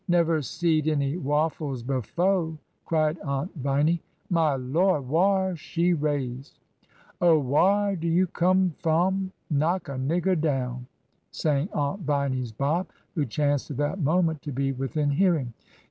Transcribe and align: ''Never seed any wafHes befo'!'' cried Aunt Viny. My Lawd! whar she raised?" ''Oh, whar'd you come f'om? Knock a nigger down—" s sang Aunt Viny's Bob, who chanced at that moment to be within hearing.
''Never 0.09 0.43
seed 0.43 0.87
any 0.87 1.15
wafHes 1.15 1.85
befo'!'' 1.85 2.57
cried 2.87 3.19
Aunt 3.19 3.53
Viny. 3.55 4.01
My 4.31 4.55
Lawd! 4.55 5.05
whar 5.07 5.55
she 5.55 5.93
raised?" 5.93 6.57
''Oh, 7.21 7.37
whar'd 7.39 8.03
you 8.03 8.25
come 8.25 8.73
f'om? 8.81 9.29
Knock 9.51 9.89
a 9.89 9.97
nigger 9.97 10.41
down—" 10.41 10.87
s 11.31 11.37
sang 11.41 11.69
Aunt 11.71 12.01
Viny's 12.01 12.51
Bob, 12.51 12.87
who 13.13 13.27
chanced 13.27 13.69
at 13.69 13.77
that 13.77 13.99
moment 13.99 14.41
to 14.41 14.51
be 14.51 14.71
within 14.71 15.11
hearing. 15.11 15.53